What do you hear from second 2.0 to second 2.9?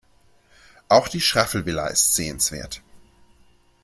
sehenswert.